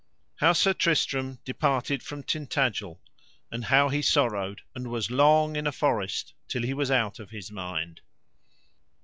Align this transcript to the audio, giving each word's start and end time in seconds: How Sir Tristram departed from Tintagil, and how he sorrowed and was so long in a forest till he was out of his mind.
How 0.37 0.53
Sir 0.53 0.73
Tristram 0.73 1.37
departed 1.45 2.01
from 2.01 2.23
Tintagil, 2.23 2.97
and 3.51 3.65
how 3.65 3.89
he 3.89 4.01
sorrowed 4.01 4.61
and 4.73 4.87
was 4.87 5.05
so 5.09 5.13
long 5.13 5.55
in 5.55 5.67
a 5.67 5.71
forest 5.71 6.33
till 6.47 6.63
he 6.63 6.73
was 6.73 6.89
out 6.89 7.19
of 7.19 7.29
his 7.29 7.51
mind. 7.51 8.01